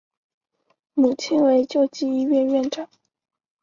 [0.95, 2.89] 母亲为救济医院院长。